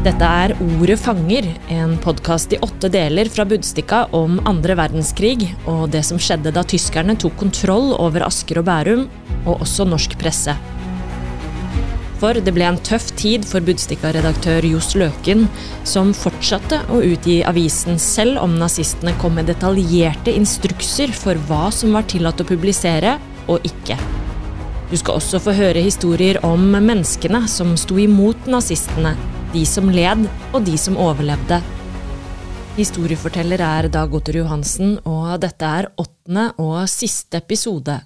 Dette 0.00 0.24
er 0.24 0.54
Ordet 0.64 0.94
fanger, 0.96 1.44
en 1.68 1.90
podkast 2.00 2.54
i 2.56 2.58
åtte 2.64 2.88
deler 2.88 3.28
fra 3.28 3.44
Budstikka 3.44 3.98
om 4.16 4.38
andre 4.48 4.72
verdenskrig 4.78 5.50
og 5.68 5.90
det 5.92 6.00
som 6.08 6.16
skjedde 6.16 6.54
da 6.56 6.62
tyskerne 6.64 7.18
tok 7.20 7.34
kontroll 7.36 7.90
over 7.92 8.24
Asker 8.24 8.62
og 8.62 8.64
Bærum, 8.64 9.02
og 9.44 9.60
også 9.60 9.84
norsk 9.84 10.14
presse. 10.22 10.54
For 12.22 12.40
det 12.40 12.54
ble 12.56 12.64
en 12.64 12.80
tøff 12.80 13.10
tid 13.20 13.44
for 13.44 13.60
Budstikka-redaktør 13.66 14.64
Johs 14.70 14.94
Løken, 14.96 15.44
som 15.84 16.14
fortsatte 16.16 16.78
å 16.88 17.02
utgi 17.04 17.42
avisen 17.44 18.00
selv 18.00 18.40
om 18.40 18.56
nazistene 18.56 19.12
kom 19.20 19.36
med 19.36 19.52
detaljerte 19.52 20.32
instrukser 20.32 21.12
for 21.12 21.36
hva 21.50 21.66
som 21.76 21.92
var 21.92 22.08
tillatt 22.08 22.40
å 22.40 22.48
publisere 22.48 23.18
og 23.52 23.68
ikke. 23.68 24.00
Du 24.88 24.96
skal 24.96 25.20
også 25.20 25.42
få 25.44 25.52
høre 25.60 25.84
historier 25.84 26.40
om 26.48 26.64
menneskene 26.72 27.44
som 27.52 27.76
sto 27.76 28.00
imot 28.00 28.48
nazistene 28.48 29.12
de 29.50 29.64
som 29.66 29.90
led, 29.90 30.26
og 30.54 30.62
de 30.66 30.76
som 30.78 30.98
overlevde. 31.00 31.58
Historieforteller 32.76 33.62
er 33.64 33.88
Dag 33.90 34.12
Otter 34.14 34.38
Johansen, 34.38 34.98
og 35.02 35.40
dette 35.42 35.66
er 35.66 35.90
åttende 35.98 36.52
og 36.62 36.84
siste 36.90 37.40
episode 37.42 37.98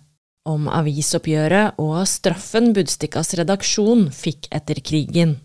om 0.49 0.69
avisoppgjøret 0.69 1.79
og 1.81 2.03
straffen 2.09 2.73
Budstikkas 2.77 3.33
redaksjon 3.39 4.09
fikk 4.13 4.49
etter 4.53 4.81
krigen. 4.85 5.39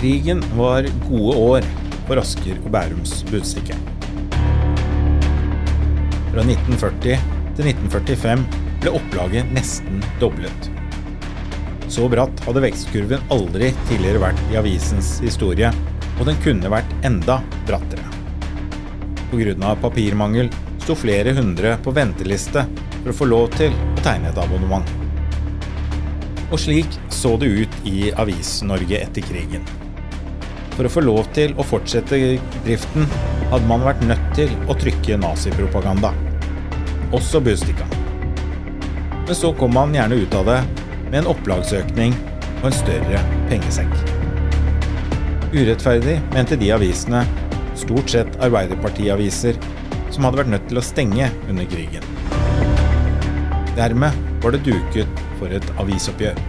Krigen 0.00 0.40
var 0.56 0.88
gode 1.04 1.36
år 1.36 1.68
for 2.08 2.20
Asker 2.20 2.56
og 2.64 2.72
Bærums 2.72 3.20
Budstikke. 3.28 3.76
Fra 6.30 6.44
1940 6.46 7.20
til 7.56 7.72
1945 7.74 8.69
ble 8.80 8.90
opplaget 8.96 9.52
nesten 9.52 10.02
doblet. 10.20 10.70
Så 11.90 12.06
bratt 12.08 12.40
hadde 12.46 12.62
vekstkurven 12.64 13.24
aldri 13.34 13.72
tidligere 13.88 14.22
vært 14.22 14.40
i 14.52 14.58
avisens 14.60 15.16
historie, 15.24 15.72
og 16.20 16.28
den 16.28 16.38
kunne 16.44 16.70
vært 16.70 16.92
enda 17.06 17.40
brattere. 17.66 18.06
Pga. 19.30 19.74
papirmangel 19.82 20.50
sto 20.82 20.94
flere 20.98 21.34
hundre 21.36 21.76
på 21.82 21.92
venteliste 21.94 22.64
for 23.02 23.12
å 23.12 23.16
få 23.16 23.28
lov 23.28 23.50
til 23.56 23.74
å 23.74 24.02
tegne 24.04 24.30
et 24.30 24.40
abonnement. 24.42 24.96
Og 26.50 26.58
slik 26.58 26.98
så 27.14 27.36
det 27.38 27.46
ut 27.46 27.76
i 27.86 28.10
Avis-Norge 28.10 28.98
etter 28.98 29.22
krigen. 29.22 29.62
For 30.74 30.88
å 30.88 30.90
få 30.90 31.04
lov 31.04 31.28
til 31.36 31.54
å 31.58 31.66
fortsette 31.66 32.18
driften 32.64 33.06
hadde 33.52 33.66
man 33.70 33.86
vært 33.86 34.02
nødt 34.06 34.28
til 34.38 34.54
å 34.66 34.78
trykke 34.78 35.20
nazipropaganda. 35.20 36.14
Også 37.14 37.42
Bustika 37.42 37.99
men 39.30 39.36
så 39.36 39.52
kom 39.54 39.70
man 39.74 39.92
gjerne 39.94 40.14
ut 40.14 40.32
av 40.34 40.48
det 40.48 40.56
med 41.04 41.20
en 41.20 41.28
opplagsøkning 41.30 42.16
og 42.60 42.64
en 42.66 42.74
større 42.74 43.18
pengesekk. 43.46 43.92
Urettferdig 45.52 46.16
mente 46.32 46.56
de 46.58 46.72
avisene, 46.74 47.20
stort 47.78 48.10
sett 48.10 48.38
Arbeiderpartiaviser, 48.42 49.54
som 50.10 50.26
hadde 50.26 50.40
vært 50.40 50.50
nødt 50.50 50.64
til 50.66 50.80
å 50.80 50.82
stenge 50.82 51.28
under 51.46 51.68
krigen. 51.70 52.02
Dermed 53.76 54.18
var 54.42 54.56
det 54.56 54.64
duket 54.66 55.22
for 55.38 55.54
et 55.54 55.68
avisoppgjør. 55.78 56.40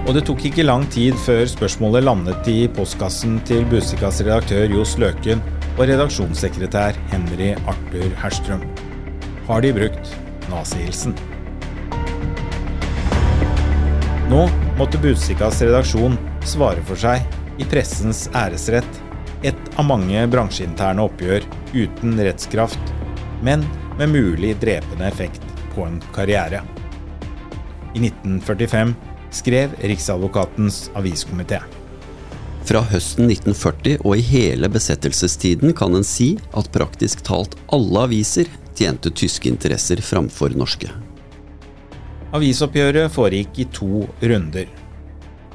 Og 0.00 0.10
det 0.16 0.24
tok 0.26 0.42
ikke 0.50 0.64
lang 0.66 0.88
tid 0.90 1.14
før 1.22 1.44
spørsmålet 1.52 2.02
landet 2.08 2.50
i 2.50 2.64
postkassen 2.80 3.36
til 3.46 3.62
Busikas 3.70 4.18
redaktør 4.24 4.66
Johs 4.74 4.96
Løken 4.98 5.38
og 5.76 5.84
redaksjonssekretær 5.84 6.98
Henry 7.14 7.52
Arthur 7.70 8.10
Herstrøm. 8.24 8.66
Har 9.46 9.62
de 9.62 9.70
brukt 9.78 10.10
nazihilsen. 10.50 11.14
Nå 14.30 14.44
måtte 14.78 14.98
Budstikkas 15.02 15.62
redaksjon 15.62 16.18
svare 16.46 16.82
for 16.86 16.98
seg 17.00 17.24
i 17.60 17.66
pressens 17.68 18.28
æresrett, 18.36 19.00
et 19.42 19.58
av 19.80 19.88
mange 19.88 20.20
bransjeinterne 20.30 21.02
oppgjør 21.02 21.46
uten 21.74 22.18
rettskraft, 22.20 22.92
men 23.42 23.64
med 23.98 24.12
mulig 24.12 24.54
drepende 24.60 25.08
effekt 25.08 25.42
på 25.74 25.86
en 25.88 25.98
karriere. 26.14 26.62
I 27.94 28.04
1945 28.06 28.94
skrev 29.34 29.74
Riksadvokatens 29.82 30.90
aviskomité. 30.94 31.60
Fra 32.70 32.82
høsten 32.92 33.30
1940 33.30 34.04
og 34.04 34.14
i 34.14 34.24
hele 34.24 34.68
besettelsestiden 34.70 35.74
kan 35.76 35.96
en 35.96 36.06
si 36.06 36.34
at 36.54 36.70
praktisk 36.74 37.24
talt 37.26 37.56
alle 37.74 38.04
aviser 38.06 38.50
tjente 38.76 39.10
tyske 39.10 39.48
interesser 39.50 40.02
framfor 40.04 40.54
norske. 40.58 40.90
Avisoppgjøret 42.36 43.10
foregikk 43.10 43.58
i 43.58 43.66
to 43.74 44.04
runder. 44.22 44.68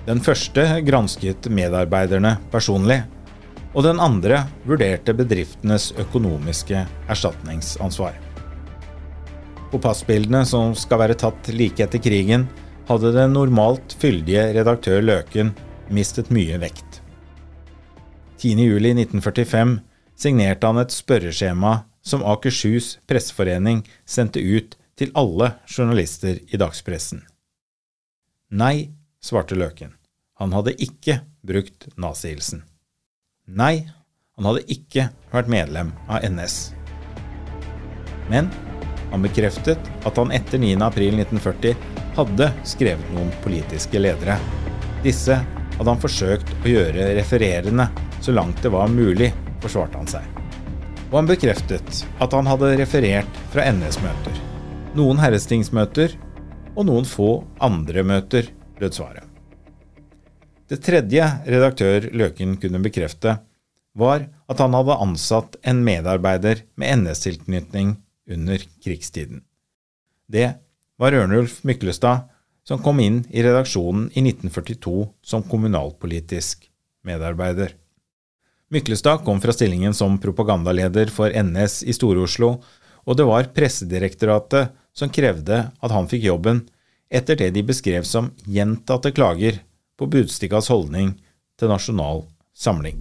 Den 0.06 0.20
første 0.22 0.66
gransket 0.86 1.48
medarbeiderne 1.50 2.36
personlig, 2.52 3.02
og 3.76 3.84
den 3.88 4.00
andre 4.00 4.44
vurderte 4.68 5.16
bedriftenes 5.18 5.90
økonomiske 6.00 6.86
erstatningsansvar. 7.12 8.14
På 9.72 9.82
passbildene 9.82 10.46
som 10.47 10.76
skal 10.78 11.02
være 11.02 11.18
tatt 11.20 11.50
like 11.52 11.84
etter 11.84 12.00
krigen, 12.00 12.46
hadde 12.88 13.12
den 13.16 13.34
normalt 13.34 13.96
fyldige 14.00 14.46
redaktør 14.56 15.02
Løken 15.03 15.52
mistet 15.92 16.30
mye 16.34 16.59
vekt. 16.62 17.02
10.07.1945 18.40 19.78
signerte 20.20 20.70
han 20.70 20.80
et 20.80 20.94
spørreskjema 20.94 21.74
som 22.05 22.23
Akershus 22.23 22.99
Presseforening 23.07 23.83
sendte 24.05 24.39
ut 24.39 24.77
til 24.95 25.11
alle 25.17 25.51
journalister 25.67 26.38
i 26.47 26.59
dagspressen. 26.59 27.23
Nei, 28.53 28.91
svarte 29.23 29.57
Løken. 29.57 29.95
Han 30.39 30.53
hadde 30.53 30.75
ikke 30.81 31.19
brukt 31.45 31.89
nazihilsen. 31.97 32.63
Nei, 33.47 33.88
han 34.35 34.47
hadde 34.49 34.66
ikke 34.71 35.09
vært 35.33 35.51
medlem 35.51 35.91
av 36.07 36.23
NS. 36.27 36.75
Men 38.29 38.49
han 39.11 39.25
bekreftet 39.25 39.91
at 40.05 40.17
han 40.19 40.33
etter 40.35 40.61
9.4.1940 40.61 41.75
hadde 42.16 42.51
skrevet 42.67 43.11
noen 43.16 43.33
politiske 43.43 44.01
ledere. 44.01 44.37
Disse 45.05 45.39
hadde 45.75 45.89
han 45.91 46.01
forsøkt 46.01 46.55
å 46.61 46.72
gjøre 46.72 47.11
refererende 47.19 47.89
så 48.23 48.33
langt 48.35 48.63
det 48.63 48.73
var 48.73 48.91
mulig, 48.91 49.33
forsvarte 49.63 50.01
han 50.01 50.09
seg 50.09 50.34
og 51.16 51.22
han 51.22 51.30
bekreftet 51.30 52.02
at 52.20 52.34
han 52.36 52.48
hadde 52.50 52.74
referert 52.76 53.38
fra 53.53 53.64
NS-møter. 53.72 54.40
Noen 55.00 55.22
herrestingsmøter 55.24 56.12
og 56.76 56.90
noen 56.90 57.06
få 57.08 57.30
andre 57.64 58.03
møter, 58.03 58.50
lød 58.84 58.98
svaret. 58.98 59.24
Det 60.68 60.81
tredje 60.84 61.30
redaktør 61.48 62.09
Løken 62.12 62.58
kunne 62.59 62.81
bekrefte, 62.84 63.38
var 63.96 64.26
at 64.52 64.59
han 64.59 64.76
hadde 64.76 64.98
ansatt 65.06 65.56
en 65.64 65.86
medarbeider 65.88 66.66
med 66.76 67.06
NS-tilknytning 67.06 67.96
under 68.36 68.68
krigstiden. 68.84 69.46
Det 70.28 70.50
var 71.00 71.16
Ørnulf 71.16 71.62
Myklestad, 71.64 72.28
som 72.68 72.84
kom 72.84 73.00
inn 73.00 73.22
i 73.32 73.40
redaksjonen 73.46 74.09
i 74.12 74.26
1942 74.34 75.08
som 75.24 75.47
kommunalpolitisk 75.47 76.68
medarbeider. 77.08 77.72
Myklestad 78.70 79.26
kom 79.26 79.42
fra 79.42 79.53
stillingen 79.53 79.94
som 79.94 80.18
propagandaleder 80.18 81.06
for 81.14 81.30
NS 81.30 81.84
i 81.84 81.94
Stor-Oslo, 81.94 82.56
og 83.06 83.18
det 83.18 83.26
var 83.30 83.52
Pressedirektoratet 83.53 84.72
som 84.96 85.12
krevde 85.14 85.59
at 85.70 85.94
han 85.94 86.08
fikk 86.09 86.24
jobben, 86.26 86.64
etter 87.14 87.38
det 87.38 87.52
de 87.53 87.62
beskrev 87.68 88.08
som 88.09 88.31
gjentatte 88.50 89.12
klager 89.14 89.59
på 90.00 90.08
Budstikkas 90.09 90.72
holdning 90.74 91.12
til 91.59 91.70
Nasjonal 91.70 92.24
Samling. 92.58 92.98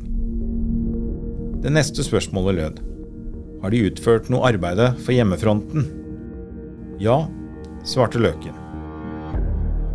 Det 1.64 1.72
neste 1.72 2.04
spørsmålet 2.04 2.58
lød 2.58 2.82
har 3.62 3.72
de 3.72 3.82
utført 3.88 4.28
noe 4.28 4.44
arbeide 4.50 4.90
for 5.00 5.16
hjemmefronten. 5.16 5.88
Ja, 7.00 7.22
svarte 7.88 8.20
Løken. 8.20 8.60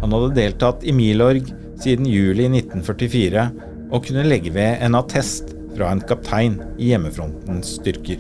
Han 0.02 0.18
hadde 0.18 0.34
deltatt 0.34 0.82
i 0.82 0.96
Milorg 0.98 1.54
siden 1.78 2.10
juli 2.10 2.50
1944 2.50 3.46
og 3.94 4.10
kunne 4.10 4.26
legge 4.26 4.50
ved 4.58 4.82
en 4.82 4.98
attest 4.98 5.54
fra 5.80 5.94
en 5.96 6.02
kaptein 6.04 6.58
i 6.78 6.92
hjemmefrontens 6.92 7.78
styrker. 7.80 8.20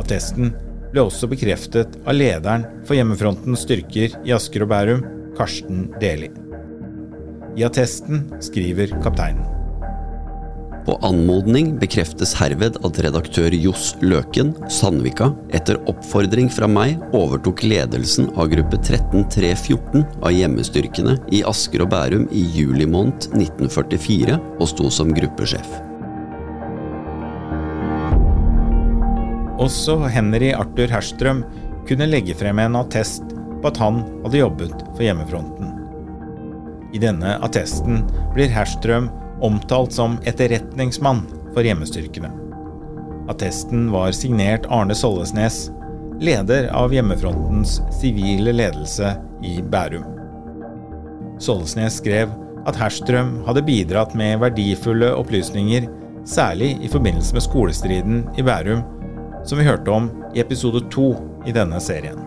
Attesten 0.00 0.52
ble 0.92 1.06
også 1.06 1.30
bekreftet 1.30 1.96
av 2.04 2.18
lederen 2.18 2.66
for 2.84 2.98
hjemmefrontens 2.98 3.64
styrker 3.64 4.12
i 4.28 4.34
Asker 4.36 4.66
og 4.66 4.72
Bærum, 4.74 5.06
Karsten 5.38 5.86
Deli. 6.02 6.28
I 7.56 7.64
attesten 7.64 8.26
skriver 8.44 8.92
kapteinen. 9.00 9.48
På 10.82 10.96
anmodning 11.06 11.76
bekreftes 11.78 12.32
herved 12.34 12.76
at 12.84 12.98
redaktør 13.06 13.54
Johs 13.54 13.92
Løken, 14.02 14.50
Sandvika, 14.66 15.30
etter 15.54 15.78
oppfordring 15.88 16.50
fra 16.52 16.66
meg 16.68 16.98
overtok 17.14 17.62
ledelsen 17.64 18.32
av 18.34 18.50
gruppe 18.52 18.82
13314 18.82 20.02
av 20.18 20.34
hjemmestyrkene 20.34 21.16
i 21.30 21.44
Asker 21.48 21.86
og 21.86 21.92
Bærum 21.94 22.26
i 22.34 22.44
juli 22.58 22.90
måned 22.90 23.30
1944 23.30 24.36
og 24.58 24.68
sto 24.74 24.90
som 24.90 25.14
gruppesjef. 25.14 25.80
Også 29.62 29.94
Henry 30.10 30.50
Arthur 30.56 30.90
Herstrøm 30.90 31.44
kunne 31.86 32.08
legge 32.08 32.34
frem 32.34 32.58
en 32.58 32.78
attest 32.80 33.22
på 33.62 33.70
at 33.70 33.78
han 33.78 34.00
hadde 34.24 34.40
jobbet 34.40 34.74
for 34.88 35.04
hjemmefronten. 35.06 35.68
I 36.92 37.00
denne 37.00 37.36
attesten 37.46 38.02
blir 38.34 38.50
Herstrøm 38.52 39.06
omtalt 39.42 39.94
som 39.94 40.18
etterretningsmann 40.28 41.22
for 41.52 41.62
hjemmestyrkene. 41.66 42.30
Attesten 43.30 43.86
var 43.92 44.10
signert 44.16 44.66
Arne 44.70 44.96
Sollesnes, 44.98 45.68
leder 46.22 46.68
av 46.74 46.94
hjemmefrontens 46.94 47.78
sivile 48.00 48.54
ledelse 48.54 49.14
i 49.46 49.60
Bærum. 49.62 50.04
Sollesnes 51.42 52.00
skrev 52.02 52.34
at 52.66 52.78
Herstrøm 52.78 53.40
hadde 53.46 53.64
bidratt 53.66 54.14
med 54.18 54.40
verdifulle 54.42 55.14
opplysninger, 55.18 55.86
særlig 56.26 56.74
i 56.82 56.90
forbindelse 56.90 57.34
med 57.34 57.46
skolestriden 57.46 58.20
i 58.38 58.44
Bærum, 58.46 58.82
som 59.44 59.58
vi 59.58 59.64
hørte 59.66 59.90
om 59.90 60.10
i 60.34 60.40
episode 60.40 60.84
to 60.92 61.12
i 61.46 61.54
denne 61.54 61.80
serien. 61.80 62.18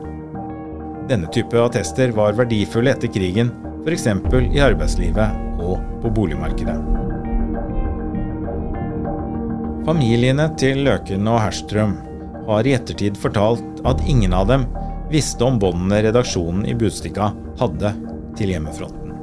Denne 1.10 1.30
type 1.34 1.60
attester 1.62 2.12
var 2.16 2.34
verdifulle 2.38 2.92
etter 2.96 3.12
krigen, 3.14 3.52
f.eks. 3.86 4.08
i 4.08 4.62
arbeidslivet 4.66 5.62
og 5.62 5.78
på 6.02 6.12
boligmarkedet. 6.18 6.78
Familiene 9.86 10.48
til 10.58 10.82
Løken 10.88 11.28
og 11.30 11.44
Herstrøm 11.44 11.94
har 12.48 12.66
i 12.66 12.74
ettertid 12.74 13.18
fortalt 13.22 13.84
at 13.86 14.02
ingen 14.10 14.34
av 14.34 14.50
dem 14.50 14.66
visste 15.12 15.46
om 15.46 15.60
båndene 15.62 16.02
redaksjonen 16.08 16.66
i 16.66 16.74
Budstikka 16.78 17.30
hadde 17.62 17.94
til 18.38 18.56
hjemmefronten. 18.56 19.14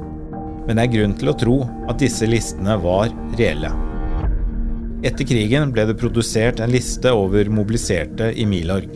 Men 0.63 0.79
det 0.79 0.85
er 0.85 0.93
grunn 0.93 1.17
til 1.19 1.33
å 1.33 1.39
tro 1.39 1.57
at 1.91 1.99
disse 1.99 2.27
listene 2.29 2.79
var 2.79 3.11
reelle. 3.35 3.73
Etter 5.03 5.27
krigen 5.27 5.73
ble 5.75 5.83
det 5.89 5.97
produsert 5.99 6.61
en 6.63 6.71
liste 6.71 7.11
over 7.11 7.49
mobiliserte 7.51 8.29
i 8.39 8.45
Milorg, 8.47 8.87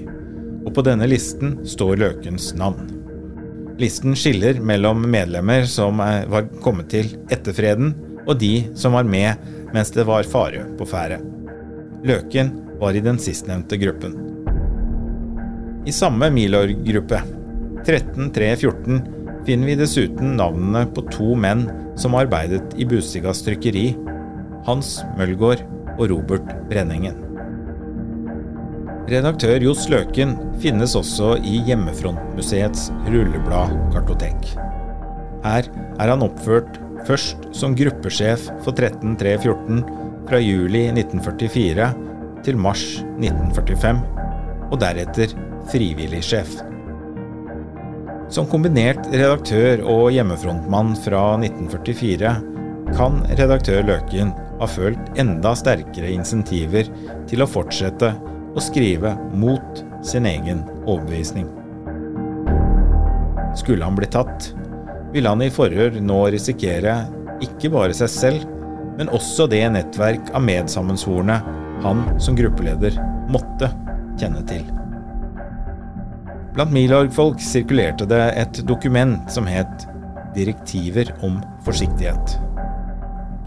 og 0.64 0.70
på 0.78 0.84
denne 0.88 1.04
listen 1.12 1.58
står 1.68 2.00
Løkens 2.00 2.54
navn. 2.56 2.88
Listen 3.78 4.16
skiller 4.16 4.62
mellom 4.64 5.04
medlemmer 5.12 5.68
som 5.68 6.00
var 6.00 6.48
kommet 6.64 6.94
til 6.96 7.12
etter 7.28 7.52
freden, 7.52 7.92
og 8.24 8.40
de 8.40 8.70
som 8.80 8.96
var 8.96 9.04
med 9.04 9.36
mens 9.76 9.92
det 9.92 10.08
var 10.08 10.24
fare 10.32 10.64
på 10.80 10.88
ferde. 10.88 11.20
Løken 12.08 12.56
var 12.80 12.96
i 12.96 13.04
den 13.04 13.20
sistnevnte 13.20 13.76
gruppen. 13.84 14.16
I 15.88 15.92
samme 15.92 16.32
Milorg-gruppe, 16.32 17.20
13314, 17.84 19.04
finner 19.48 19.74
vi 19.74 19.82
dessuten 19.84 20.38
navnene 20.40 20.88
på 20.96 21.04
to 21.12 21.36
menn 21.36 21.68
som 22.00 22.16
arbeidet 22.16 22.80
i 22.80 22.88
Bustigas 22.88 23.44
trykkeri, 23.44 23.90
Hans 24.68 25.02
Mølgaard 25.20 25.68
og 25.98 26.10
Robert 26.14 26.48
Brenningen. 26.70 27.18
Redaktør 29.08 29.64
Johs 29.64 29.86
Løken 29.92 30.36
finnes 30.60 30.96
også 31.00 31.38
i 31.40 31.62
Hjemmefrontmuseets 31.68 32.90
rulleblad-kartotek. 33.08 34.50
Her 35.46 35.70
er 35.98 36.12
han 36.12 36.26
oppført 36.26 36.80
først 37.08 37.48
som 37.56 37.76
gruppesjef 37.78 38.50
for 38.66 38.76
13314 38.76 39.84
fra 40.28 40.42
juli 40.44 40.90
1944 40.92 41.88
til 42.44 42.60
mars 42.60 42.84
1945, 43.16 44.02
og 44.68 44.82
deretter 44.84 45.36
frivillig 45.72 46.20
sjef. 46.28 46.58
Som 48.28 48.50
kombinert 48.52 49.08
redaktør 49.14 49.86
og 49.88 50.10
hjemmefrontmann 50.12 50.98
fra 51.00 51.24
1944 51.40 52.34
kan 52.98 53.22
redaktør 53.40 53.88
Løken 53.88 54.36
ha 54.58 54.68
følt 54.70 55.20
enda 55.20 55.54
sterkere 55.58 56.12
insentiver 56.14 56.90
til 57.30 57.44
å 57.44 57.50
fortsette 57.50 58.14
å 58.58 58.64
skrive 58.64 59.14
mot 59.38 59.84
sin 60.06 60.26
egen 60.30 60.64
overbevisning. 60.86 61.48
Skulle 63.58 63.86
han 63.86 63.98
bli 63.98 64.10
tatt, 64.14 64.52
ville 65.14 65.30
han 65.30 65.42
i 65.42 65.52
forhør 65.54 66.00
nå 66.04 66.20
risikere 66.34 67.00
ikke 67.44 67.72
bare 67.74 67.96
seg 67.98 68.12
selv, 68.12 68.48
men 68.98 69.12
også 69.14 69.46
det 69.50 69.62
nettverk 69.74 70.32
av 70.34 70.46
medsammensvorne 70.46 71.38
han 71.84 72.04
som 72.22 72.38
gruppeleder 72.38 72.98
måtte 73.30 73.70
kjenne 74.18 74.42
til. 74.50 74.66
Blant 76.58 76.74
Milorg-folk 76.74 77.42
sirkulerte 77.44 78.08
det 78.10 78.24
et 78.42 78.64
dokument 78.66 79.30
som 79.30 79.46
het 79.50 79.86
Direktiver 80.38 81.10
om 81.26 81.40
forsiktighet. 81.66 82.36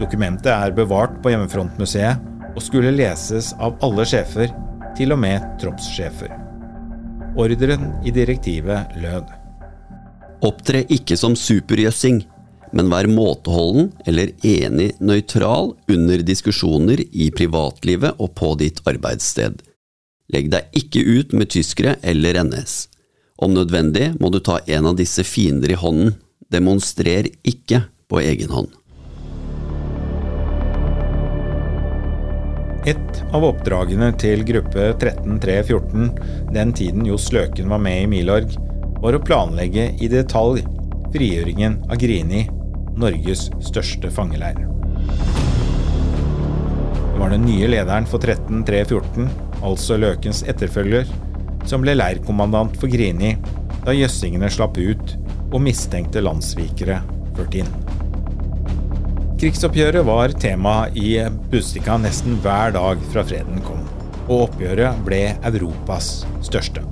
Dokumentet 0.01 0.49
er 0.49 0.73
bevart 0.73 1.19
på 1.21 1.29
Hjemmefrontmuseet 1.29 2.55
og 2.55 2.63
skulle 2.65 2.93
leses 2.95 3.51
av 3.61 3.77
alle 3.85 4.05
sjefer, 4.09 4.49
til 4.97 5.13
og 5.13 5.21
med 5.21 5.45
troppssjefer. 5.61 6.33
Ordren 7.39 7.93
i 8.03 8.11
direktivet 8.11 8.97
lød. 8.99 9.29
Opptre 10.43 10.81
ikke 10.91 11.15
som 11.19 11.37
superjøssing, 11.37 12.23
men 12.73 12.89
vær 12.91 13.07
måteholden 13.11 13.91
eller 14.09 14.33
enig 14.47 14.89
nøytral 15.03 15.75
under 15.91 16.23
diskusjoner 16.25 17.03
i 17.11 17.29
privatlivet 17.35 18.17
og 18.17 18.33
på 18.39 18.55
ditt 18.59 18.81
arbeidssted. 18.89 19.61
Legg 20.31 20.49
deg 20.51 20.81
ikke 20.81 21.05
ut 21.05 21.37
med 21.37 21.51
tyskere 21.53 21.97
eller 22.01 22.41
NS. 22.47 22.87
Om 23.41 23.53
nødvendig 23.53 24.13
må 24.19 24.31
du 24.33 24.39
ta 24.43 24.59
en 24.65 24.91
av 24.91 24.99
disse 24.99 25.23
fiender 25.27 25.75
i 25.75 25.79
hånden. 25.79 26.15
Demonstrer 26.51 27.29
ikke 27.47 27.85
på 28.11 28.19
egen 28.23 28.51
hånd. 28.51 28.71
Et 32.81 33.19
av 33.29 33.43
oppdragene 33.45 34.07
til 34.17 34.41
gruppe 34.41 34.87
13314, 34.97 36.07
den 36.49 36.71
tiden 36.73 37.05
Johs 37.05 37.27
Løken 37.29 37.69
var 37.69 37.77
med 37.83 38.07
i 38.07 38.07
Milorg, 38.09 38.55
var 39.03 39.13
å 39.13 39.21
planlegge 39.21 39.91
i 40.01 40.09
detalj 40.09 40.63
frigjøringen 41.13 41.75
av 41.91 41.99
Grini 42.01 42.47
Norges 42.97 43.51
største 43.61 44.09
fangeleir. 44.13 44.63
Det 47.05 47.21
var 47.21 47.35
den 47.35 47.45
nye 47.45 47.69
lederen 47.69 48.09
for 48.09 48.17
13314, 48.25 49.29
altså 49.61 49.99
Løkens 50.01 50.41
etterfølger, 50.49 51.05
som 51.69 51.85
ble 51.85 51.93
leirkommandant 51.99 52.81
for 52.81 52.89
Grini 52.89 53.35
da 53.85 53.93
jøssingene 53.93 54.49
slapp 54.49 54.81
ut 54.81 55.15
og 55.51 55.61
mistenkte 55.61 56.25
landssvikere 56.25 56.97
førte 57.37 57.61
inn. 57.61 57.80
Krigsoppgjøret 59.41 60.05
var 60.05 60.29
tema 60.37 60.71
i 60.93 61.15
Budstikka 61.49 61.95
nesten 61.97 62.35
hver 62.43 62.75
dag 62.75 62.99
fra 63.09 63.23
freden 63.25 63.63
kom, 63.65 63.79
og 64.27 64.43
oppgjøret 64.43 64.99
ble 65.01 65.21
Europas 65.49 66.09
største. 66.45 66.83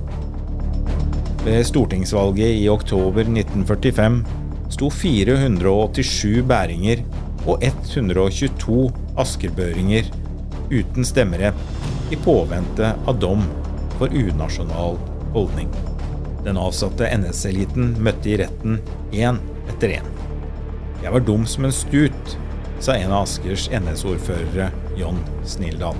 Ved 1.43 1.59
stortingsvalget 1.69 2.57
i 2.57 2.65
oktober 2.73 3.29
1945 3.29 4.17
sto 4.73 4.89
487 4.89 6.41
bæringer 6.49 7.05
og 7.45 7.61
122 7.69 8.81
askerbøringer 9.21 10.09
uten 10.73 11.05
stemmerett 11.05 12.09
i 12.09 12.17
påvente 12.17 12.95
av 13.05 13.19
dom 13.21 13.45
for 13.99 14.09
unasjonal 14.09 14.97
holdning. 15.37 15.69
Den 16.49 16.57
avsatte 16.57 17.13
NS-eliten 17.13 17.93
møtte 18.01 18.33
i 18.33 18.41
retten 18.41 18.81
én 19.13 19.37
etter 19.69 19.99
én. 19.99 20.15
Jeg 20.99 21.13
var 21.15 21.23
dum 21.23 21.45
som 21.47 21.63
en 21.63 21.71
stut, 21.71 22.33
sa 22.83 22.95
en 22.95 23.13
av 23.13 23.23
Askers 23.23 23.69
NS-ordførere, 23.71 24.67
John 24.99 25.19
Snildal. 25.47 25.95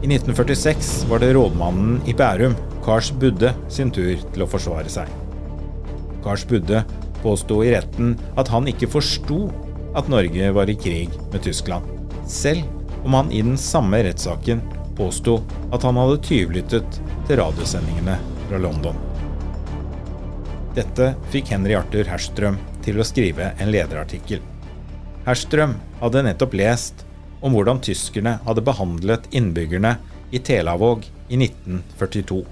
I 0.00 0.08
1946 0.08 1.04
var 1.10 1.20
det 1.20 1.34
rådmannen 1.36 1.98
i 2.08 2.14
Bærum, 2.16 2.54
Kars 2.84 3.10
Budde, 3.12 3.50
sin 3.68 3.90
tur 3.92 4.16
til 4.32 4.44
å 4.44 4.48
forsvare 4.48 4.88
seg. 4.92 5.10
Kars 6.24 6.46
Budde 6.48 6.80
påsto 7.20 7.58
i 7.64 7.74
retten 7.74 8.14
at 8.40 8.48
han 8.52 8.70
ikke 8.72 8.88
forsto 8.88 9.50
at 9.96 10.08
Norge 10.12 10.48
var 10.56 10.72
i 10.72 10.76
krig 10.80 11.12
med 11.32 11.44
Tyskland, 11.44 11.84
selv 12.28 12.64
om 13.04 13.18
han 13.18 13.32
i 13.32 13.42
den 13.44 13.58
samme 13.60 14.00
rettssaken 14.06 14.62
påsto 14.96 15.42
at 15.76 15.84
han 15.84 16.00
hadde 16.00 16.22
tyvlyttet 16.24 17.02
til 17.28 17.40
radiosendingene 17.42 18.16
fra 18.46 18.62
London. 18.64 18.96
Dette 20.76 21.12
fikk 21.32 21.52
Henry 21.52 21.76
Arthur 21.76 22.08
Herstrøm 22.08 22.56
til 22.86 23.00
å 23.00 23.06
skrive 23.06 23.52
en 23.60 23.72
lederartikkel. 23.74 24.42
Herstrøm 25.26 25.74
hadde 26.00 26.22
nettopp 26.28 26.54
lest 26.54 27.02
om 27.44 27.54
hvordan 27.56 27.82
tyskerne 27.84 28.38
hadde 28.46 28.64
behandlet 28.64 29.26
innbyggerne 29.34 29.96
i 30.34 30.40
Telavåg 30.42 31.04
i 31.28 31.38
1942. 31.38 32.44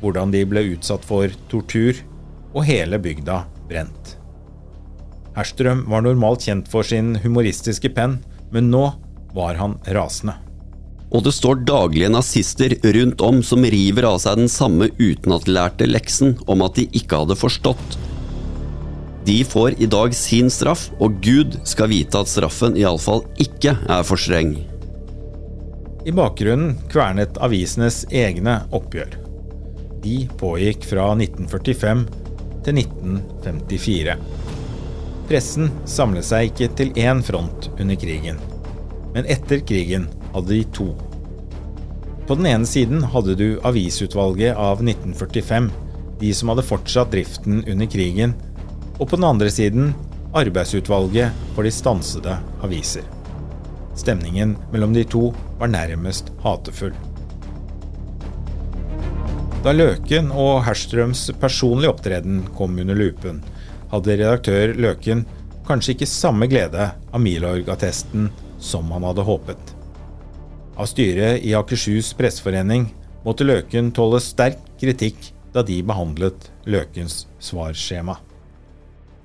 Hvordan 0.00 0.32
de 0.34 0.44
ble 0.48 0.62
utsatt 0.74 1.04
for 1.06 1.32
tortur 1.50 1.98
og 2.54 2.64
hele 2.68 3.00
bygda 3.02 3.42
brent. 3.68 4.16
Herstrøm 5.36 5.84
var 5.90 6.06
normalt 6.06 6.46
kjent 6.46 6.70
for 6.72 6.86
sin 6.86 7.16
humoristiske 7.20 7.90
penn, 7.96 8.20
men 8.54 8.70
nå 8.72 8.86
var 9.36 9.58
han 9.60 9.76
rasende. 9.92 10.38
Og 11.12 11.22
det 11.26 11.34
står 11.36 11.60
daglige 11.68 12.08
nazister 12.10 12.72
rundt 12.96 13.22
om 13.22 13.42
som 13.46 13.62
river 13.62 14.08
av 14.08 14.18
seg 14.22 14.40
den 14.40 14.50
samme 14.50 14.88
utenatlærte 14.98 15.86
leksen 15.86 16.34
om 16.50 16.64
at 16.66 16.80
de 16.80 16.88
ikke 16.98 17.22
hadde 17.22 17.38
forstått. 17.38 17.98
De 19.26 19.44
får 19.44 19.82
i 19.82 19.86
dag 19.86 20.14
sin 20.14 20.50
straff, 20.50 20.90
og 21.02 21.18
Gud 21.22 21.56
skal 21.66 21.90
vite 21.90 22.20
at 22.22 22.30
straffen 22.30 22.76
iallfall 22.78 23.24
ikke 23.42 23.72
er 23.90 24.04
for 24.06 24.20
streng. 24.22 24.52
I 26.06 26.14
bakgrunnen 26.14 26.76
kvernet 26.92 27.40
avisenes 27.42 28.04
egne 28.14 28.60
oppgjør. 28.70 29.16
De 30.04 30.20
pågikk 30.38 30.86
fra 30.86 31.08
1945 31.16 32.04
til 32.68 32.78
1954. 32.84 34.14
Pressen 35.26 35.74
samlet 35.90 36.30
seg 36.30 36.52
ikke 36.52 36.70
til 36.78 36.94
én 36.94 37.24
front 37.26 37.66
under 37.80 37.98
krigen, 37.98 38.38
men 39.10 39.26
etter 39.26 39.66
krigen 39.66 40.06
hadde 40.36 40.52
de 40.54 40.62
to. 40.76 40.92
På 42.30 42.38
den 42.38 42.46
ene 42.52 42.70
siden 42.70 43.02
hadde 43.10 43.34
du 43.34 43.48
avisutvalget 43.66 44.54
av 44.54 44.86
1945, 44.86 45.72
de 46.22 46.30
som 46.34 46.54
hadde 46.54 46.70
fortsatt 46.70 47.10
driften 47.10 47.64
under 47.66 47.90
krigen, 47.90 48.38
og 48.98 49.08
på 49.08 49.18
den 49.18 49.28
andre 49.28 49.50
siden 49.52 49.92
arbeidsutvalget 50.36 51.34
for 51.56 51.66
de 51.66 51.72
stansede 51.72 52.38
aviser. 52.64 53.04
Stemningen 53.96 54.56
mellom 54.72 54.94
de 54.96 55.04
to 55.08 55.30
var 55.60 55.72
nærmest 55.72 56.32
hatefull. 56.44 56.94
Da 59.64 59.72
Løken 59.74 60.28
og 60.30 60.60
Herstrøms 60.66 61.30
personlige 61.40 61.90
opptreden 61.90 62.44
kom 62.54 62.76
under 62.78 62.94
lupen, 62.94 63.40
hadde 63.90 64.18
redaktør 64.20 64.74
Løken 64.76 65.24
kanskje 65.66 65.96
ikke 65.96 66.10
samme 66.10 66.46
glede 66.50 66.90
av 66.92 67.22
Milorg-attesten 67.22 68.28
som 68.62 68.92
han 68.94 69.06
hadde 69.08 69.24
håpet. 69.26 69.72
Av 70.76 70.86
styret 70.90 71.42
i 71.42 71.54
Akershus 71.56 72.12
presseforening 72.18 72.90
måtte 73.24 73.48
Løken 73.48 73.90
tåle 73.96 74.20
sterk 74.22 74.60
kritikk 74.78 75.32
da 75.56 75.64
de 75.66 75.80
behandlet 75.82 76.50
Løkens 76.68 77.24
svarskjema. 77.42 78.20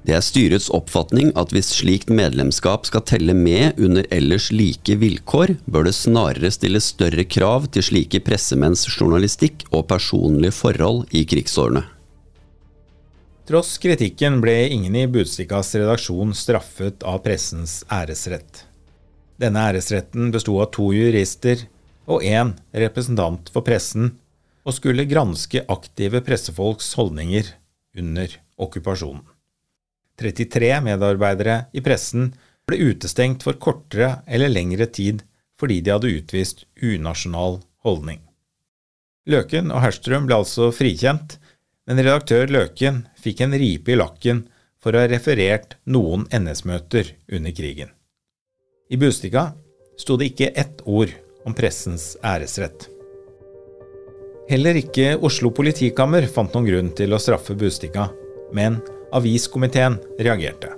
Det 0.02 0.16
er 0.18 0.24
styrets 0.26 0.72
oppfatning 0.74 1.30
at 1.38 1.52
hvis 1.54 1.68
slikt 1.78 2.10
medlemskap 2.10 2.88
skal 2.90 3.04
telle 3.06 3.36
med 3.38 3.78
under 3.78 4.08
ellers 4.10 4.50
like 4.50 4.96
vilkår, 4.98 5.54
bør 5.70 5.86
det 5.86 5.94
snarere 5.94 6.50
stilles 6.54 6.88
større 6.96 7.26
krav 7.30 7.68
til 7.76 7.86
slike 7.86 8.24
pressemenns 8.26 8.88
journalistikk 8.90 9.68
og 9.70 9.86
personlige 9.92 10.56
forhold 10.58 11.06
i 11.14 11.22
krigsårene. 11.30 11.84
Tross 13.46 13.76
kritikken 13.84 14.40
ble 14.42 14.56
ingen 14.74 14.96
i 14.98 15.08
Budstikkas 15.12 15.74
redaksjon 15.78 16.34
straffet 16.38 17.06
av 17.06 17.22
pressens 17.26 17.82
æresrett. 17.92 18.64
Denne 19.42 19.68
æresretten 19.70 20.30
besto 20.34 20.56
av 20.62 20.72
to 20.74 20.90
jurister 20.96 21.68
og 22.10 22.26
én 22.26 22.56
representant 22.74 23.50
for 23.54 23.66
pressen, 23.66 24.16
og 24.66 24.78
skulle 24.78 25.08
granske 25.10 25.64
aktive 25.74 26.22
pressefolks 26.26 26.94
holdninger 26.98 27.54
under 27.98 28.34
okkupasjonen. 28.62 29.31
33 30.22 30.80
medarbeidere 30.86 31.58
i 31.74 31.84
pressen 31.84 32.32
ble 32.70 32.80
utestengt 32.92 33.44
for 33.46 33.60
kortere 33.62 34.22
eller 34.28 34.52
lengre 34.54 34.88
tid 34.88 35.24
fordi 35.60 35.82
de 35.86 35.94
hadde 35.94 36.14
utvist 36.16 36.66
unasjonal 36.82 37.60
holdning. 37.86 38.22
Løken 39.30 39.70
og 39.70 39.84
Herstrøm 39.84 40.26
ble 40.26 40.40
altså 40.42 40.72
frikjent, 40.74 41.38
men 41.86 42.02
redaktør 42.02 42.50
Løken 42.50 43.04
fikk 43.22 43.44
en 43.46 43.58
ripe 43.58 43.94
i 43.94 43.98
lakken 44.00 44.46
for 44.82 44.96
å 44.96 45.04
ha 45.04 45.10
referert 45.12 45.76
noen 45.86 46.26
NS-møter 46.34 47.14
under 47.30 47.54
krigen. 47.54 47.92
I 48.90 48.98
Bustika 48.98 49.52
sto 50.02 50.18
det 50.18 50.32
ikke 50.32 50.54
ett 50.58 50.82
ord 50.90 51.14
om 51.46 51.54
pressens 51.58 52.16
æresrett. 52.26 52.88
Heller 54.50 54.82
ikke 54.82 55.14
Oslo 55.24 55.54
politikammer 55.56 56.26
fant 56.28 56.54
noen 56.56 56.68
grunn 56.68 56.90
til 56.98 57.14
å 57.14 57.22
straffe 57.22 57.56
Bustika, 57.56 58.10
men 58.52 58.82
Aviskomiteen 59.12 59.98
reagerte. 60.20 60.72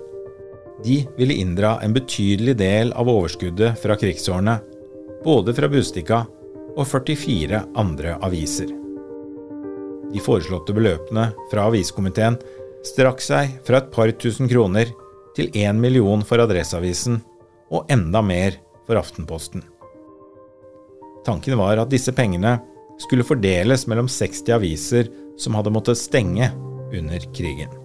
De 0.83 1.07
ville 1.17 1.33
inndra 1.33 1.79
en 1.81 1.93
betydelig 1.93 2.57
del 2.57 2.93
av 2.93 3.09
overskuddet 3.09 3.79
fra 3.79 3.95
krigsårene, 3.95 4.57
både 5.23 5.53
fra 5.53 5.69
Bustika 5.69 6.23
og 6.73 6.87
44 6.89 7.61
andre 7.79 8.17
aviser. 8.25 8.71
De 10.13 10.21
foreslåtte 10.21 10.73
beløpene 10.75 11.29
fra 11.51 11.67
aviskomiteen 11.69 12.39
strakk 12.85 13.21
seg 13.23 13.53
fra 13.65 13.79
et 13.79 13.93
par 13.93 14.11
tusen 14.19 14.49
kroner 14.51 14.91
til 15.37 15.53
én 15.57 15.79
million 15.79 16.25
for 16.25 16.43
Adresseavisen 16.43 17.21
og 17.73 17.89
enda 17.93 18.21
mer 18.21 18.57
for 18.87 18.99
Aftenposten. 18.99 19.63
Tanken 21.23 21.57
var 21.57 21.79
at 21.79 21.93
disse 21.93 22.11
pengene 22.13 22.57
skulle 23.01 23.25
fordeles 23.25 23.87
mellom 23.87 24.09
60 24.11 24.51
aviser 24.57 25.09
som 25.39 25.55
hadde 25.57 25.73
måttet 25.73 26.01
stenge 26.01 26.51
under 26.93 27.31
krigen. 27.33 27.82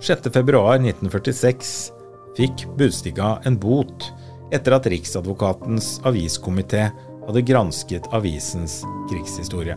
6.2.1946 0.00 1.92
fikk 2.36 2.66
Budstikka 2.76 3.38
en 3.48 3.56
bot 3.58 4.10
etter 4.54 4.76
at 4.76 4.86
Riksadvokatens 4.92 5.96
aviskomité 6.06 6.90
hadde 7.26 7.42
gransket 7.48 8.06
avisens 8.14 8.82
krigshistorie. 9.10 9.76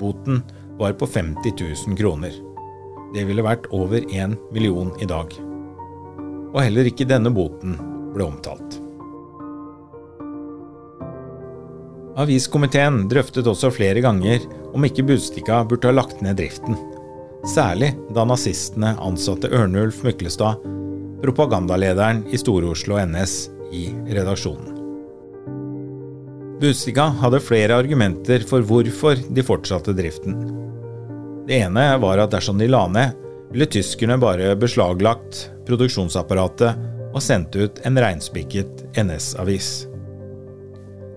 Boten 0.00 0.42
var 0.78 0.96
på 0.98 1.06
50 1.06 1.52
000 1.86 1.98
kroner. 1.98 2.32
Det 3.14 3.24
ville 3.28 3.44
vært 3.44 3.68
over 3.74 4.02
én 4.08 4.36
million 4.52 4.90
i 5.02 5.08
dag. 5.08 5.32
Og 6.54 6.60
heller 6.64 6.88
ikke 6.88 7.06
denne 7.08 7.30
boten 7.34 7.76
ble 8.14 8.26
omtalt. 8.26 8.80
Aviskomiteen 12.18 13.04
drøftet 13.10 13.46
også 13.46 13.70
flere 13.70 14.00
ganger 14.02 14.42
om 14.72 14.84
ikke 14.88 15.04
Budstikka 15.06 15.62
burde 15.68 15.92
ha 15.92 15.94
lagt 15.94 16.24
ned 16.24 16.40
driften 16.40 16.78
særlig 17.48 17.92
da 18.14 18.24
nazistene 18.28 18.94
ansatte 19.00 19.48
Ørnulf 19.54 20.02
Myklestad, 20.04 20.60
propagandalederen 21.22 22.24
i 22.30 22.38
Store-Oslo 22.38 22.98
NS, 23.06 23.48
i 23.72 23.88
redaksjonen. 24.14 24.74
Bustika 26.58 27.10
hadde 27.20 27.40
flere 27.44 27.76
argumenter 27.78 28.42
for 28.48 28.64
hvorfor 28.66 29.20
de 29.34 29.44
fortsatte 29.46 29.94
driften. 29.94 30.38
Det 31.48 31.60
ene 31.62 31.84
var 32.02 32.22
at 32.22 32.32
dersom 32.34 32.58
de 32.58 32.68
la 32.68 32.82
ned, 32.90 33.14
ville 33.52 33.68
tyskerne 33.70 34.18
bare 34.20 34.52
beslaglagt 34.60 35.46
produksjonsapparatet 35.68 37.14
og 37.14 37.22
sendt 37.24 37.56
ut 37.56 37.78
en 37.88 38.00
reinspikket 38.00 38.84
NS-avis. 38.98 39.70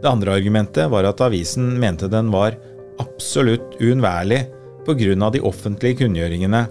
Det 0.02 0.10
andre 0.10 0.38
argumentet 0.40 0.88
var 0.92 1.06
at 1.10 1.22
avisen 1.22 1.74
mente 1.82 2.08
den 2.12 2.32
var 2.34 2.56
absolutt 3.02 3.76
uunnværlig 3.82 4.46
pga. 4.86 5.30
de 5.30 5.42
offentlige 5.42 5.98
kunngjøringene, 6.04 6.66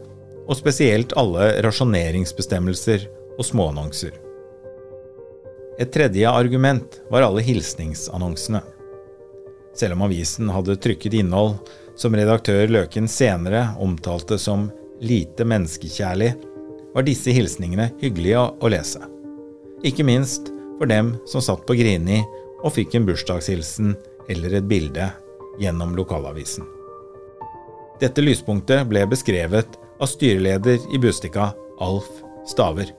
og 0.49 0.57
spesielt 0.57 1.13
alle 1.17 1.63
rasjoneringsbestemmelser 1.63 3.07
og 3.39 3.45
småannonser. 3.47 4.13
Et 5.81 5.93
tredje 5.93 6.29
argument 6.29 7.01
var 7.11 7.23
alle 7.23 7.41
hilsningsannonsene. 7.41 8.61
Selv 9.75 9.95
om 9.95 10.03
avisen 10.03 10.51
hadde 10.51 10.77
trykket 10.77 11.15
innhold 11.15 11.55
som 11.97 12.17
redaktør 12.17 12.67
Løken 12.69 13.09
senere 13.09 13.71
omtalte 13.81 14.39
som 14.39 14.69
lite 15.01 15.47
menneskekjærlig, 15.47 16.35
var 16.95 17.07
disse 17.07 17.33
hilsningene 17.33 17.93
hyggelige 18.01 18.43
å 18.43 18.73
lese. 18.73 19.01
Ikke 19.87 20.05
minst 20.05 20.51
for 20.79 20.91
dem 20.91 21.15
som 21.31 21.45
satt 21.45 21.63
på 21.69 21.79
Grini 21.79 22.21
og 22.61 22.75
fikk 22.75 22.99
en 22.99 23.07
bursdagshilsen 23.09 23.95
eller 24.29 24.59
et 24.59 24.69
bilde 24.69 25.09
gjennom 25.63 25.95
lokalavisen. 25.97 26.67
Dette 28.01 28.23
lyspunktet 28.25 28.89
ble 28.89 29.05
beskrevet 29.11 29.77
av 30.01 30.09
styreleder 30.09 30.81
i 30.95 30.99
Bustika, 31.01 31.51
Alf 31.85 32.09
Staver. 32.49 32.95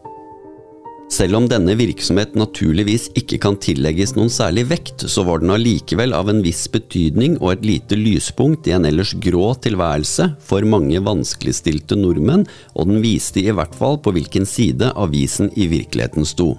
Selv 1.12 1.36
om 1.40 1.48
denne 1.50 1.74
virksomhet 1.76 2.38
naturligvis 2.40 3.10
ikke 3.20 3.40
kan 3.44 3.58
tillegges 3.60 4.14
noen 4.16 4.30
særlig 4.32 4.68
vekt, 4.70 5.04
så 5.12 5.26
var 5.28 5.42
den 5.42 5.52
allikevel 5.52 6.14
av 6.16 6.30
en 6.32 6.40
viss 6.46 6.62
betydning 6.72 7.36
og 7.42 7.50
et 7.56 7.66
lite 7.68 7.98
lyspunkt 8.00 8.70
i 8.70 8.76
en 8.78 8.86
ellers 8.88 9.12
grå 9.26 9.50
tilværelse 9.66 10.30
for 10.48 10.70
mange 10.70 11.02
vanskeligstilte 11.04 11.98
nordmenn, 12.00 12.46
og 12.78 12.88
den 12.94 13.02
viste 13.04 13.42
i 13.42 13.52
hvert 13.52 13.76
fall 13.76 14.00
på 14.00 14.14
hvilken 14.16 14.48
side 14.48 14.94
avisen 14.94 15.52
i 15.58 15.68
virkeligheten 15.74 16.30
sto. 16.30 16.54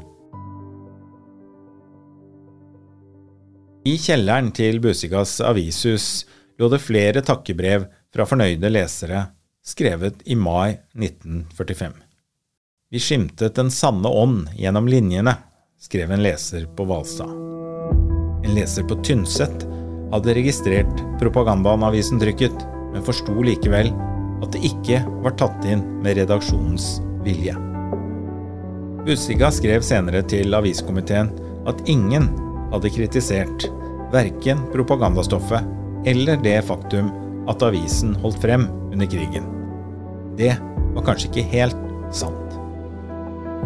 I 3.89 3.97
kjelleren 3.99 4.53
til 4.55 4.83
Bustikas 4.83 5.39
avishus 5.43 6.27
lå 6.61 6.69
det 6.71 6.83
flere 6.83 7.23
takkebrev 7.25 7.89
fra 8.13 8.27
fornøyde 8.29 8.69
lesere, 8.73 9.27
skrevet 9.65 10.21
i 10.29 10.37
mai 10.37 10.77
1945. 10.99 11.93
Vi 12.93 13.01
skimtet 13.01 13.57
den 13.57 13.71
sanne 13.73 14.09
ånd 14.09 14.51
gjennom 14.59 14.89
linjene, 14.91 15.33
skrev 15.81 16.13
en 16.13 16.23
leser 16.23 16.67
på 16.77 16.85
Hvalstad. 16.89 17.31
En 18.43 18.57
leser 18.57 18.85
på 18.85 18.99
Tynset 19.07 19.65
hadde 20.13 20.35
registrert 20.37 21.01
propagandaen 21.23 21.87
avisen 21.87 22.21
trykket, 22.21 22.67
men 22.93 23.05
forsto 23.07 23.39
likevel 23.47 23.89
at 24.43 24.53
det 24.53 24.65
ikke 24.67 25.01
var 25.25 25.39
tatt 25.41 25.65
inn 25.65 25.85
med 26.05 26.19
redaksjonens 26.19 26.99
vilje. 27.25 27.57
Bussiga 29.07 29.49
skrev 29.55 29.83
senere 29.87 30.21
til 30.29 30.53
aviskomiteen 30.55 31.33
at 31.71 31.81
ingen 31.91 32.29
hadde 32.75 32.93
kritisert 32.93 33.71
verken 34.13 34.67
propagandastoffet 34.75 35.65
eller 36.07 36.37
det 36.45 36.59
faktum 36.69 37.09
at 37.51 37.63
avisen 37.67 38.15
holdt 38.23 38.43
frem 38.43 38.69
under 38.93 39.09
krigen. 39.11 39.47
Det 40.39 40.55
var 40.95 41.07
kanskje 41.07 41.31
ikke 41.31 41.49
helt 41.53 41.79
sant. 42.15 42.59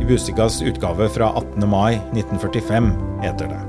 I 0.01 0.05
Bustikas 0.05 0.61
utgave 0.63 1.09
fra 1.09 1.33
18. 1.39 1.69
mai 1.69 1.97
1945 2.13 2.91
heter 3.23 3.49
det 3.49 3.63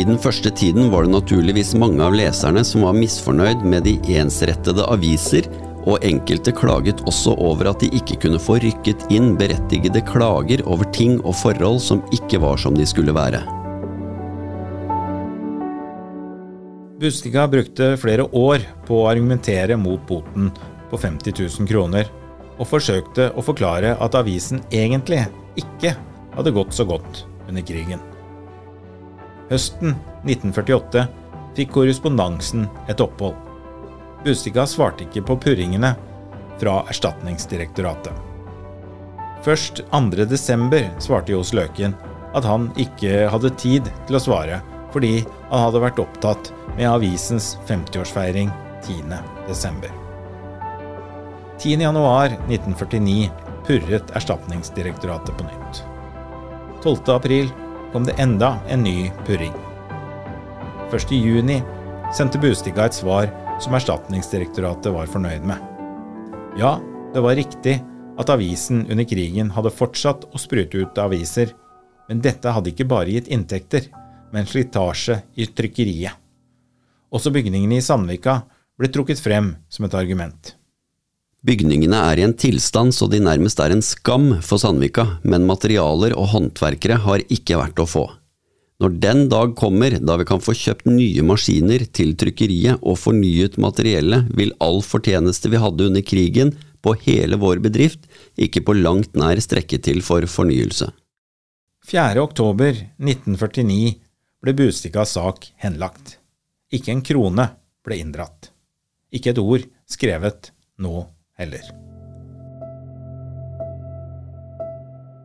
I 0.00 0.04
den 0.04 0.18
første 0.20 0.50
tiden 0.50 0.90
var 0.92 1.06
det 1.06 1.14
naturligvis 1.14 1.72
mange 1.80 2.02
av 2.04 2.16
leserne 2.16 2.64
som 2.66 2.84
var 2.84 2.98
misfornøyd 2.98 3.64
med 3.64 3.86
de 3.88 3.96
ensrettede 4.18 4.84
aviser, 4.90 5.48
og 5.84 6.04
enkelte 6.04 6.52
klaget 6.56 7.02
også 7.08 7.34
over 7.40 7.68
at 7.68 7.82
de 7.84 7.90
ikke 7.92 8.16
kunne 8.22 8.40
få 8.40 8.56
rykket 8.62 9.04
inn 9.12 9.34
berettigede 9.40 10.00
klager 10.08 10.64
over 10.64 10.88
ting 10.96 11.18
og 11.22 11.36
forhold 11.42 11.82
som 11.84 12.00
ikke 12.16 12.40
var 12.40 12.60
som 12.60 12.76
de 12.76 12.86
skulle 12.88 13.12
være. 13.16 13.42
Bustika 17.00 17.48
brukte 17.48 17.96
flere 17.98 18.22
år 18.22 18.62
på 18.86 19.00
å 19.02 19.08
argumentere 19.10 19.74
mot 19.76 20.02
boten 20.06 20.52
på 20.90 20.98
50 21.00 21.34
000 21.42 21.68
kroner, 21.68 22.06
og 22.54 22.68
forsøkte 22.70 23.32
å 23.34 23.42
forklare 23.42 23.96
at 23.98 24.14
avisen 24.14 24.60
egentlig 24.70 25.24
ikke 25.58 25.96
hadde 26.36 26.52
gått 26.54 26.74
så 26.76 26.86
godt 26.86 27.24
under 27.48 27.64
krigen. 27.66 28.02
Høsten 29.50 29.96
1948 30.22 31.08
fikk 31.56 31.72
korrespondansen 31.74 32.68
et 32.88 33.02
opphold. 33.02 33.34
Bustika 34.24 34.62
svarte 34.70 35.04
ikke 35.04 35.24
på 35.26 35.36
purringene 35.42 35.96
fra 36.62 36.76
Erstatningsdirektoratet. 36.88 38.14
Først 39.44 39.82
2.12. 39.90 40.78
svarte 41.02 41.34
Johs 41.34 41.50
Løken 41.52 41.98
at 42.34 42.46
han 42.46 42.70
ikke 42.80 43.26
hadde 43.34 43.52
tid 43.60 43.90
til 44.06 44.16
å 44.16 44.22
svare 44.22 44.62
fordi 44.94 45.24
han 45.50 45.66
hadde 45.66 45.82
vært 45.82 46.00
opptatt 46.02 46.52
med 46.76 46.86
avisens 46.88 47.54
50-årsfeiring 47.68 48.52
10.12. 48.86 49.90
10.1.1949 51.58 53.28
purret 53.66 54.16
Erstatningsdirektoratet 54.16 55.36
på 55.38 55.46
nytt. 55.46 55.84
12.4 56.84 57.48
kom 57.92 58.06
det 58.06 58.16
enda 58.20 58.56
en 58.68 58.82
ny 58.84 59.10
purring. 59.26 59.54
1.6 60.90 61.62
sendte 62.14 62.38
Bustika 62.38 62.86
et 62.86 62.94
svar 62.94 63.30
som 63.62 63.74
Erstatningsdirektoratet 63.74 64.92
var 64.94 65.10
fornøyd 65.10 65.46
med. 65.48 65.58
Ja, 66.60 66.76
det 67.14 67.22
var 67.24 67.38
riktig 67.38 67.80
at 68.20 68.30
avisen 68.30 68.84
under 68.90 69.06
krigen 69.08 69.50
hadde 69.54 69.72
fortsatt 69.74 70.26
å 70.30 70.38
sprute 70.38 70.84
ut 70.84 70.98
aviser, 71.02 71.54
men 72.08 72.20
dette 72.22 72.52
hadde 72.52 72.70
ikke 72.70 72.86
bare 72.90 73.14
gitt 73.14 73.30
inntekter, 73.32 73.88
men 74.32 74.48
slitasje 74.48 75.20
i 75.36 75.46
trykkeriet. 75.46 76.16
Også 77.14 77.30
bygningene 77.34 77.78
i 77.78 77.84
Sandvika 77.84 78.40
ble 78.78 78.90
trukket 78.90 79.20
frem 79.22 79.54
som 79.70 79.86
et 79.86 79.94
argument. 79.94 80.54
Bygningene 81.44 81.98
er 82.08 82.18
i 82.18 82.24
en 82.24 82.34
tilstand 82.40 82.96
så 82.96 83.06
de 83.10 83.20
nærmest 83.20 83.60
er 83.60 83.74
en 83.74 83.84
skam 83.84 84.30
for 84.42 84.62
Sandvika, 84.62 85.20
men 85.22 85.46
materialer 85.46 86.16
og 86.16 86.30
håndverkere 86.32 87.02
har 87.04 87.24
ikke 87.28 87.60
vært 87.60 87.82
å 87.84 87.88
få. 87.88 88.06
Når 88.82 88.96
den 88.98 89.20
dag 89.30 89.52
kommer 89.54 89.94
da 90.00 90.16
vi 90.18 90.26
kan 90.26 90.42
få 90.42 90.56
kjøpt 90.58 90.88
nye 90.90 91.22
maskiner 91.22 91.84
til 91.94 92.16
trykkeriet 92.18 92.82
og 92.82 92.98
fornyet 92.98 93.60
materiellet, 93.60 94.32
vil 94.34 94.56
all 94.64 94.80
fortjeneste 94.82 95.52
vi 95.52 95.60
hadde 95.62 95.92
under 95.92 96.02
krigen 96.02 96.50
på 96.84 96.92
hele 97.04 97.38
vår 97.40 97.62
bedrift, 97.64 98.04
ikke 98.34 98.64
på 98.66 98.76
langt 98.80 99.16
nær 99.16 99.40
strekke 99.40 99.78
til 99.84 100.02
for 100.04 100.26
fornyelse. 100.28 100.90
4.10.1949 101.86 103.94
ble 104.44 104.54
Budstikkas 104.56 105.16
sak 105.16 105.48
henlagt. 105.62 106.18
Ikke 106.74 106.92
en 106.92 107.04
krone 107.04 107.48
ble 107.84 107.98
inndratt. 108.02 108.50
Ikke 109.14 109.32
et 109.32 109.40
ord 109.40 109.64
skrevet 109.88 110.50
nå 110.80 111.06
heller. 111.38 111.64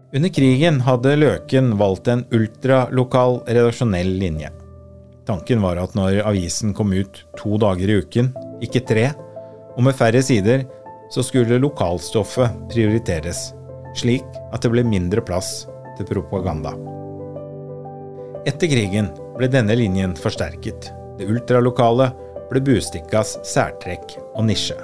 Under 0.09 0.31
krigen 0.33 0.79
hadde 0.81 1.17
Løken 1.19 1.75
valgt 1.77 2.07
en 2.09 2.23
ultralokal 2.33 3.43
redaksjonell 3.45 4.15
linje. 4.21 4.49
Tanken 5.29 5.61
var 5.61 5.77
at 5.77 5.93
når 5.93 6.23
avisen 6.25 6.73
kom 6.73 6.95
ut 6.97 7.21
to 7.37 7.59
dager 7.61 7.91
i 7.91 7.99
uken, 8.01 8.31
ikke 8.65 8.81
tre, 8.89 9.05
og 9.75 9.85
med 9.85 9.97
færre 9.97 10.23
sider, 10.25 10.65
så 11.13 11.21
skulle 11.25 11.61
lokalstoffet 11.61 12.57
prioriteres, 12.73 13.51
slik 13.97 14.25
at 14.49 14.65
det 14.65 14.73
ble 14.73 14.85
mindre 14.85 15.21
plass 15.25 15.67
til 15.97 16.09
propaganda. 16.09 16.73
Etter 18.47 18.71
krigen 18.71 19.09
ble 19.35 19.49
denne 19.51 19.75
linjen 19.75 20.15
forsterket. 20.15 20.93
Det 21.19 21.27
ultralokale 21.27 22.07
ble 22.49 22.61
Bustikkas 22.63 23.35
særtrekk 23.43 24.15
og 24.31 24.45
nisje. 24.47 24.79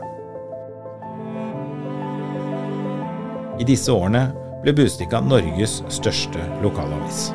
I 3.56 3.63
disse 3.63 3.88
årene 3.94 4.34
ble 4.63 4.74
Bustika 4.76 5.22
Norges 5.24 5.84
største 5.88 6.39
lokalavis. 6.63 7.32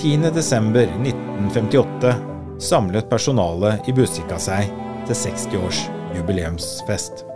10.12.1958 0.00 2.14
samlet 2.62 3.10
personalet 3.12 3.80
i 3.84 3.92
Bustika 3.92 4.38
seg 4.40 4.64
til 5.04 5.16
60 5.26 5.56
års 5.60 5.90
jubileumsfest. 6.16 7.26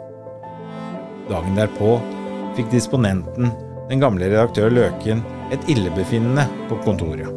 Dagen 1.28 1.54
derpå 1.58 2.00
fikk 2.56 2.72
disponenten, 2.72 3.52
den 3.90 4.00
gamle 4.00 4.24
redaktør 4.32 4.70
Løken, 4.72 5.20
et 5.54 5.68
illebefinnende 5.70 6.46
på 6.68 6.78
kontoret. 6.84 7.28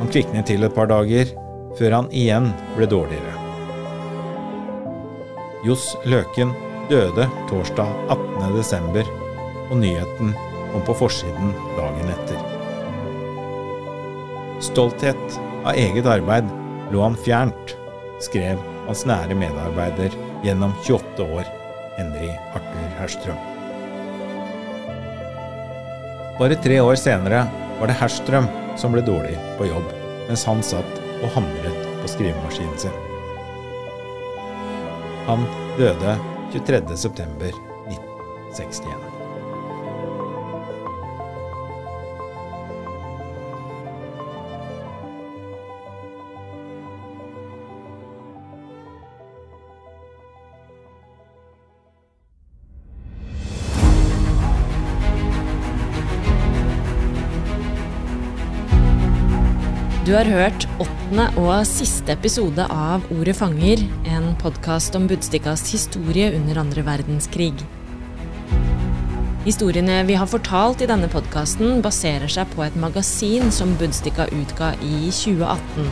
Han 0.00 0.08
kviknet 0.08 0.48
til 0.48 0.64
et 0.64 0.74
par 0.74 0.88
dager, 0.90 1.28
før 1.78 1.96
han 1.98 2.10
igjen 2.16 2.50
ble 2.76 2.88
dårligere. 2.90 3.36
Johs 5.66 5.90
Løken 6.08 6.54
døde 6.90 7.26
torsdag 7.50 7.90
18.12., 8.12 9.10
og 9.70 9.76
nyheten 9.78 10.32
kom 10.72 10.86
på 10.86 10.96
forsiden 11.02 11.52
dagen 11.76 12.10
etter. 12.14 12.40
Stolthet 14.64 15.38
av 15.64 15.76
eget 15.76 16.08
arbeid 16.10 16.48
lå 16.90 17.04
han 17.04 17.18
fjernt, 17.26 17.76
skrev 18.24 18.60
hans 18.88 19.06
nære 19.08 19.36
medarbeider 19.38 20.16
gjennom 20.44 20.74
28 20.82 21.28
år, 21.28 21.54
Henry 22.00 22.34
Arthur 22.56 22.92
Herstrøm. 22.98 23.49
Bare 26.40 26.56
tre 26.56 26.80
år 26.80 26.94
senere 26.96 27.42
var 27.80 27.90
det 27.90 27.98
Herstrøm 28.00 28.46
som 28.80 28.94
ble 28.94 29.02
dårlig 29.04 29.34
på 29.58 29.66
jobb, 29.68 29.84
mens 30.24 30.46
han 30.48 30.62
satt 30.64 30.94
og 31.20 31.28
hamret 31.34 31.78
på 32.00 32.06
skrivemaskinen 32.08 32.78
sin. 32.80 32.96
Han 35.28 35.44
døde 35.76 36.16
23.9.1961. 36.56 39.09
Du 60.10 60.16
har 60.16 60.26
hørt 60.26 60.64
åttende 60.82 61.28
og 61.38 61.60
siste 61.70 62.10
episode 62.16 62.64
av 62.74 63.04
Ordet 63.14 63.36
fanger, 63.38 63.78
en 64.10 64.24
podkast 64.40 64.96
om 64.98 65.04
Budstikkas 65.06 65.60
historie 65.70 66.32
under 66.34 66.58
andre 66.64 66.82
verdenskrig. 66.82 67.52
Historiene 69.44 70.00
vi 70.08 70.16
har 70.18 70.26
fortalt 70.26 70.82
i 70.82 70.88
denne 70.90 71.06
podkasten, 71.12 71.78
baserer 71.84 72.26
seg 72.26 72.50
på 72.56 72.64
et 72.64 72.74
magasin 72.82 73.54
som 73.54 73.76
Budstikka 73.78 74.26
utga 74.34 74.72
i 74.82 75.12
2018. 75.14 75.86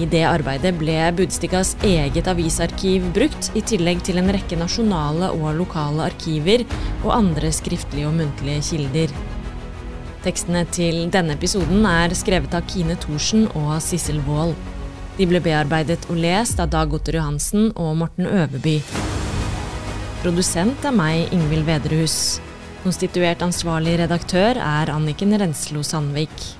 I 0.00 0.08
det 0.08 0.22
arbeidet 0.30 0.72
ble 0.80 0.96
Budstikkas 1.18 1.74
eget 1.84 2.30
avisarkiv 2.32 3.10
brukt, 3.12 3.50
i 3.52 3.60
tillegg 3.60 4.00
til 4.08 4.22
en 4.22 4.32
rekke 4.38 4.56
nasjonale 4.56 5.34
og 5.36 5.50
lokale 5.60 6.08
arkiver 6.08 6.64
og 7.02 7.12
andre 7.12 7.52
skriftlige 7.52 8.08
og 8.08 8.16
muntlige 8.22 8.64
kilder. 8.70 9.12
Tekstene 10.20 10.66
til 10.68 11.06
denne 11.08 11.32
episoden 11.32 11.86
er 11.88 12.12
skrevet 12.12 12.52
av 12.52 12.66
Kine 12.68 12.98
Thorsen 13.00 13.46
og 13.56 13.78
Sissel 13.80 14.20
Wold. 14.26 14.52
De 15.16 15.24
ble 15.28 15.40
bearbeidet 15.40 16.04
og 16.12 16.20
lest 16.20 16.60
av 16.60 16.68
Dag 16.74 16.92
Otter 16.92 17.16
Johansen 17.16 17.70
og 17.72 17.96
Morten 18.02 18.28
Øverby. 18.28 18.76
Produsent 20.20 20.84
er 20.84 20.92
meg, 20.92 21.32
Ingvild 21.32 21.64
Vederhus. 21.64 22.18
Konstituert 22.84 23.40
ansvarlig 23.44 23.96
redaktør 24.02 24.60
er 24.60 24.92
Anniken 24.92 25.32
Renslo 25.40 25.80
Sandvik. 25.84 26.59